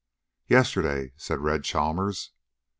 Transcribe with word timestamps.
"Yesterday," 0.47 1.13
said 1.15 1.41
Red 1.41 1.63
Chalmers. 1.63 2.31